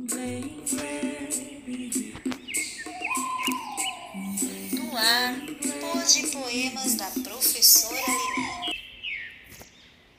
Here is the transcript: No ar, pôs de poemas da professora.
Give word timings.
No 0.00 0.06
ar, 4.96 5.34
pôs 5.80 6.14
de 6.14 6.26
poemas 6.28 6.94
da 6.94 7.06
professora. 7.24 7.67